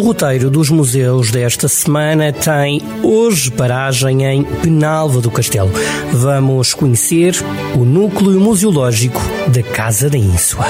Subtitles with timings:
[0.00, 5.70] roteiro dos museus desta semana tem hoje paragem em Penalva do Castelo.
[6.12, 7.34] Vamos conhecer
[7.74, 10.64] o núcleo museológico da Casa da Ínsua.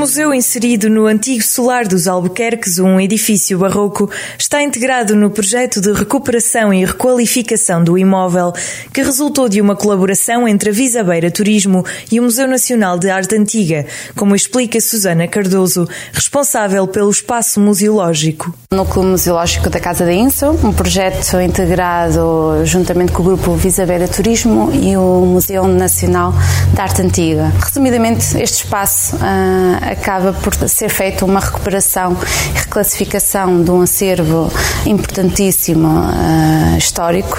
[0.00, 5.92] Museu inserido no antigo solar dos Albuquerques, um edifício barroco, está integrado no projeto de
[5.92, 8.50] recuperação e requalificação do imóvel,
[8.94, 13.34] que resultou de uma colaboração entre a Visabeira Turismo e o Museu Nacional de Arte
[13.34, 13.84] Antiga,
[14.16, 18.54] como explica Susana Cardoso, responsável pelo espaço museológico.
[18.72, 24.70] Núcleo Museológico da Casa da Inso, um projeto integrado juntamente com o grupo Visabeira Turismo
[24.72, 26.32] e o Museu Nacional
[26.72, 27.52] de Arte Antiga.
[27.62, 32.16] Resumidamente, este espaço uh, acaba por ser feita uma recuperação
[32.54, 34.50] e reclassificação de um acervo
[34.86, 37.38] importantíssimo uh, histórico,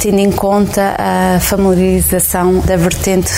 [0.00, 3.32] tendo em conta a familiarização da vertente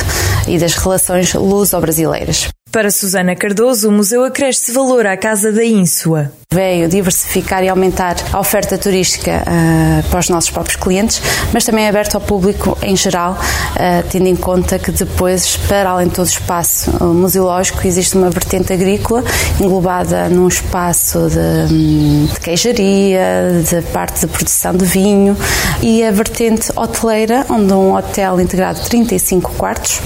[0.49, 2.51] e das relações luso-brasileiras.
[2.73, 6.31] Para Susana Cardoso, o museu acresce valor à Casa da Ínsua.
[6.53, 11.21] Veio diversificar e aumentar a oferta turística uh, para os nossos próprios clientes,
[11.53, 15.91] mas também é aberto ao público em geral, uh, tendo em conta que depois, para
[15.91, 19.25] além de todo o espaço uh, museológico, existe uma vertente agrícola
[19.61, 25.37] englobada num espaço de, um, de queijaria, de parte de produção de vinho
[25.83, 30.01] e a vertente hoteleira, onde um hotel integrado de 35 quartos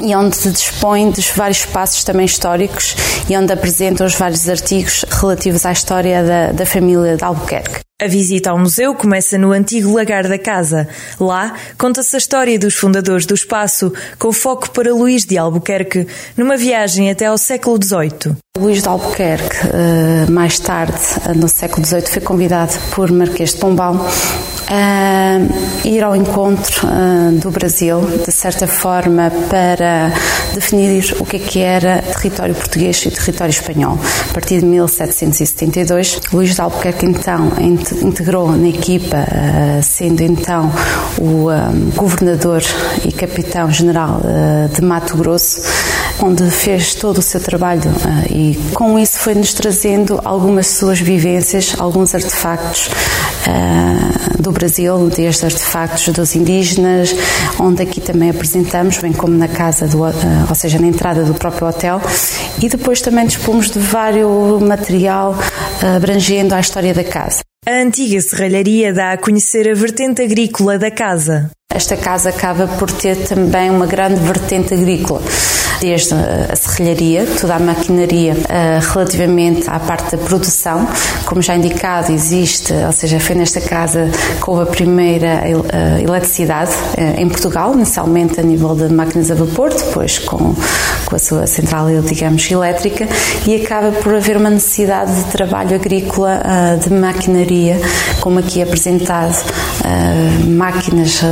[0.00, 2.94] e onde se dispõe dos vários espaços também históricos
[3.28, 7.80] e onde apresentam os vários artigos relativos à história da, da família de Albuquerque.
[8.00, 10.86] A visita ao museu começa no antigo lagar da casa.
[11.18, 16.56] Lá conta-se a história dos fundadores do espaço, com foco para Luís de Albuquerque, numa
[16.56, 18.36] viagem até ao século XVIII.
[18.56, 20.96] Luís de Albuquerque, eh, mais tarde,
[21.34, 23.96] no século XVIII, foi convidado por Marquês de Pombal
[24.68, 25.38] a
[25.84, 30.12] ir ao encontro eh, do Brasil, de certa forma, para
[30.54, 33.98] definir o que é que era território português e território espanhol.
[34.28, 40.70] A partir de 1772, Luís de Albuquerque, então, integrou na equipa, eh, sendo então
[41.18, 42.62] o eh, governador
[43.04, 44.20] e capitão-general
[44.74, 45.62] de Mato Grosso,
[46.20, 47.90] onde fez todo o seu trabalho
[48.30, 52.90] e com isso foi-nos trazendo algumas suas vivências, alguns artefactos
[54.38, 57.14] do Brasil, desde artefactos dos indígenas,
[57.58, 61.68] onde aqui também apresentamos, bem como na casa, do, ou seja, na entrada do próprio
[61.68, 62.00] hotel,
[62.62, 65.36] e depois também dispomos de vários material
[65.96, 67.40] abrangendo a história da casa.
[67.66, 71.50] A antiga serralharia dá a conhecer a vertente agrícola da casa.
[71.74, 75.20] Esta casa acaba por ter também uma grande vertente agrícola
[75.80, 80.88] desde a serralharia, toda a maquinaria eh, relativamente à parte da produção.
[81.24, 84.10] Como já indicado, existe, ou seja, foi nesta casa
[84.42, 89.34] que houve a primeira eh, eletricidade eh, em Portugal, inicialmente a nível de máquinas a
[89.34, 90.54] vapor, depois com,
[91.06, 93.06] com a sua central, digamos, elétrica,
[93.46, 96.42] e acaba por haver uma necessidade de trabalho agrícola,
[96.82, 97.80] de maquinaria,
[98.20, 99.36] como aqui apresentado,
[100.46, 101.22] máquinas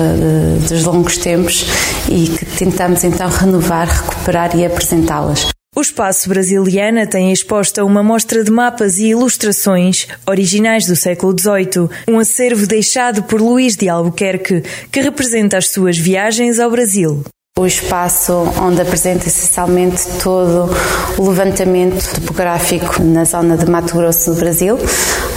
[0.69, 1.67] dos longos tempos
[2.09, 5.49] e que tentamos então renovar, recuperar e apresentá-las.
[5.77, 11.91] O Espaço Brasiliana tem exposta uma mostra de mapas e ilustrações originais do século XVIII,
[12.09, 17.23] um acervo deixado por Luís de Albuquerque, que representa as suas viagens ao Brasil.
[17.59, 20.71] O espaço onde apresenta essencialmente todo
[21.17, 24.79] o levantamento topográfico na zona de Mato Grosso do Brasil,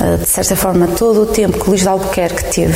[0.01, 2.75] eh, de certa forma todo o tempo que Luís de Albuquerque teve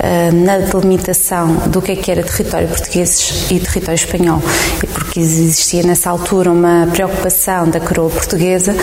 [0.00, 4.42] eh, na delimitação do que é que era território português e território espanhol,
[4.82, 8.74] e porque existia nessa altura uma preocupação da coroa portuguesa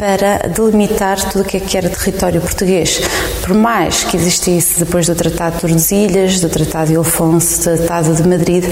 [0.00, 3.02] para delimitar tudo o que é que era território português.
[3.42, 8.14] Por mais que existisse depois do Tratado de Tordesilhas, do Tratado de Ilfonso, do Tratado
[8.14, 8.64] de Madrid,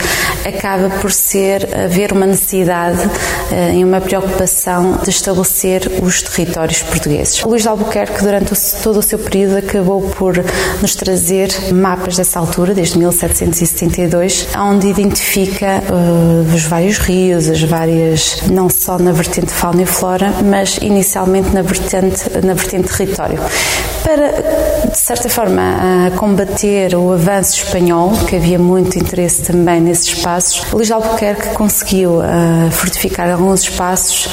[0.42, 7.42] acaba por ser haver uma necessidade uh, e uma preocupação de estabelecer os territórios portugueses.
[7.42, 10.32] Luís de Albuquerque, durante o, todo o seu período, acabou por
[10.80, 18.44] nos trazer mapas dessa altura, desde 1772, onde identifica uh, os vários rios, as várias,
[18.50, 23.38] não só na vertente fauna e flora, mas inicialmente especialmente na vertente, na vertente território.
[24.04, 24.30] Para,
[24.90, 30.86] de certa forma, combater o avanço espanhol, que havia muito interesse também nesses espaços, Luís
[30.86, 32.20] de Albuquerque conseguiu
[32.70, 34.28] fortificar alguns espaços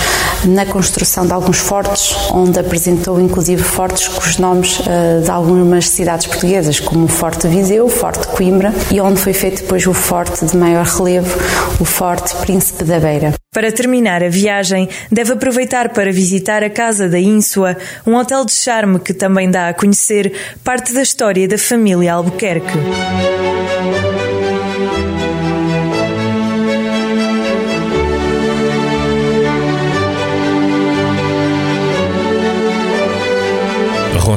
[0.48, 4.80] na construção de alguns fortes, onde apresentou inclusive fortes com os nomes
[5.24, 9.62] de algumas cidades portuguesas, como o Forte Viseu, o Forte Coimbra, e onde foi feito
[9.62, 11.38] depois o forte de maior relevo,
[11.80, 13.34] o Forte Príncipe da Beira.
[13.54, 18.52] Para terminar a viagem, deve aproveitar para visitar a Casa da Ínsua, um hotel de
[18.52, 20.34] charme que também dá a conhecer
[20.64, 22.78] parte da história da família Albuquerque.